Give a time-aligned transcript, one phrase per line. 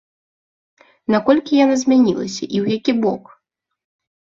[1.17, 3.23] Наколькі яна змянілася, і ў які бок?